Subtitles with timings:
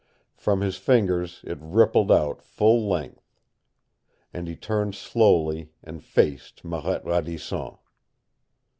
[0.35, 3.35] From his fingers it rippled out full length.
[4.33, 7.77] And he turned slowly and faced Marette Radisson.